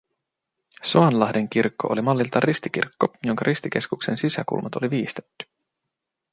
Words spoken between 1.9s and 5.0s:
malliltaan ristikirkko, jonka ristikeskuksen sisäkulmat oli